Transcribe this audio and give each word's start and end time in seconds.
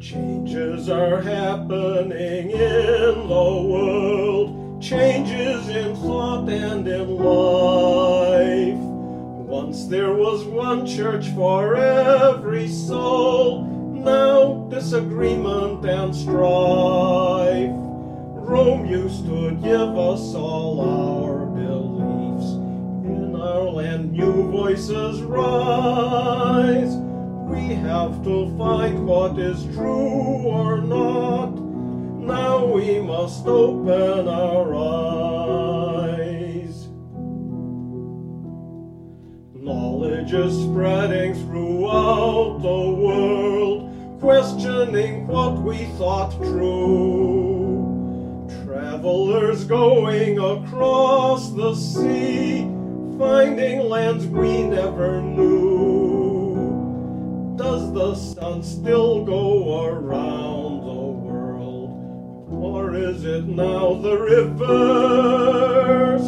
Changes 0.00 0.88
are 0.88 1.20
happening 1.20 2.50
in 2.52 3.28
the 3.28 3.66
world, 3.68 4.80
changes 4.80 5.68
in 5.68 5.96
thought 5.96 6.48
and 6.48 6.86
in 6.86 7.16
life. 7.16 8.78
Once 8.78 9.86
there 9.86 10.12
was 10.12 10.44
one 10.44 10.86
church 10.86 11.30
for 11.30 11.74
every 11.74 12.68
soul, 12.68 13.64
now 13.64 14.68
disagreement 14.70 15.84
and 15.84 16.14
strife. 16.14 17.72
Rome 17.74 18.86
used 18.86 19.26
to 19.26 19.50
give 19.56 19.98
us 19.98 20.32
all 20.32 20.80
our 20.80 21.44
beliefs. 21.46 22.52
In 23.04 23.34
our 23.34 23.64
land, 23.64 24.12
new 24.12 24.48
voices 24.48 25.22
rise. 25.22 26.87
To 28.28 28.54
find 28.58 29.06
what 29.06 29.38
is 29.38 29.64
true 29.74 30.42
or 30.44 30.82
not. 30.82 31.56
Now 31.56 32.66
we 32.66 33.00
must 33.00 33.46
open 33.46 34.28
our 34.28 34.74
eyes. 36.04 36.88
Knowledge 39.54 40.34
is 40.34 40.62
spreading 40.62 41.32
throughout 41.46 42.58
the 42.60 42.90
world, 43.00 44.20
questioning 44.20 45.26
what 45.26 45.62
we 45.62 45.86
thought 45.96 46.36
true. 46.36 47.80
Travelers 48.66 49.64
going 49.64 50.38
across 50.38 51.50
the 51.52 51.74
sea, 51.74 52.64
finding 53.18 53.88
lands 53.88 54.26
we 54.26 54.64
never 54.64 55.22
knew. 55.22 55.37
The 58.08 58.14
sun 58.14 58.62
still 58.62 59.22
go 59.22 59.84
around 59.84 60.80
the 60.80 61.02
world? 61.28 62.48
Or 62.50 62.94
is 62.94 63.26
it 63.26 63.44
now 63.44 64.00
the 64.00 64.16
reverse? 64.16 66.22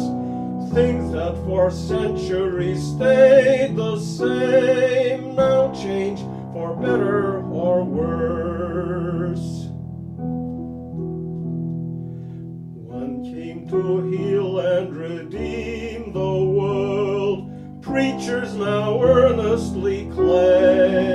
Things 0.75 1.11
that 1.11 1.33
for 1.43 1.71
centuries 1.71 2.83
stayed 2.83 3.75
the 3.75 3.99
same 3.99 5.35
now 5.35 5.73
change 5.73 6.19
for 6.53 6.75
better 6.75 7.41
or 7.49 7.83
worse. 7.83 9.65
One 12.93 13.23
came 13.23 13.67
to 13.69 14.03
heal 14.11 14.59
and 14.59 14.95
redeem 14.95 16.13
the 16.13 16.43
world. 16.43 17.81
Preachers 17.81 18.53
now 18.53 19.01
earnestly 19.01 20.07
claim 20.13 21.10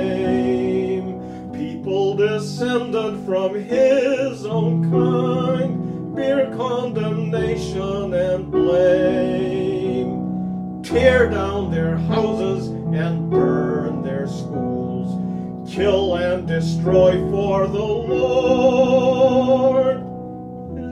Tear 10.87 11.29
down 11.29 11.69
their 11.69 11.97
houses 11.97 12.67
and 12.67 13.29
burn 13.29 14.03
their 14.03 14.25
schools. 14.25 15.69
Kill 15.69 16.15
and 16.15 16.47
destroy 16.47 17.19
for 17.29 17.67
the 17.67 17.77
Lord. 17.77 19.17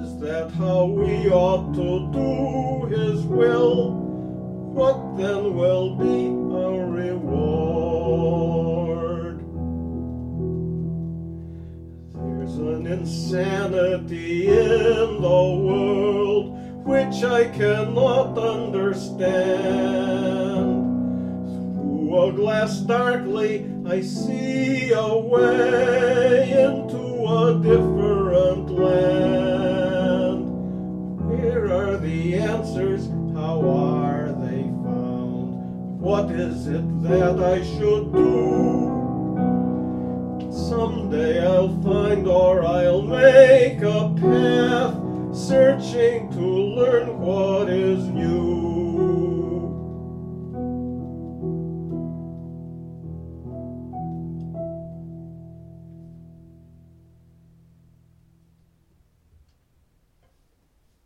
Is 0.03 0.19
that 0.19 0.51
how 0.51 0.83
we 0.83 1.29
ought 1.29 1.73
to 1.75 2.11
do 2.11 2.87
his 2.93 3.23
will? 3.23 3.93
What 4.73 5.15
then 5.15 5.55
will 5.55 5.95
be 5.95 6.27
our 6.53 6.85
reward? 6.85 7.85
There's 12.13 12.57
an 12.57 12.85
insanity 12.85 14.49
in 14.49 15.21
the 15.21 15.43
world 15.63 16.54
which 16.85 17.23
I 17.23 17.45
cannot 17.45 18.37
understand. 18.37 19.25
Through 21.73 22.21
a 22.21 22.31
glass 22.31 22.77
darkly, 22.81 23.65
I 23.87 24.01
see 24.01 24.91
a 24.91 25.17
way 25.17 26.51
into 26.51 27.25
a 27.25 27.59
different 27.59 28.69
land. 28.69 30.45
Where 31.27 31.73
are 31.73 31.97
the 31.97 32.35
answers? 32.37 33.07
How 33.33 33.67
are 33.67 34.31
they 34.45 34.61
found? 34.85 35.99
What 35.99 36.29
is 36.29 36.67
it 36.67 36.85
that 37.01 37.39
I 37.39 37.63
should 37.63 38.13
do? 38.13 38.91
Someday 40.51 41.43
I'll 41.43 41.81
find 41.81 42.27
or 42.27 42.61
path, 42.61 42.74
searching 45.35 46.29
to 46.31 46.39
learn 46.39 47.19
what 47.19 47.69
is 47.69 48.07
new. 48.07 48.44